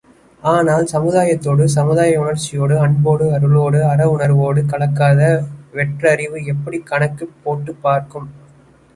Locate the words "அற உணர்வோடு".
3.83-4.61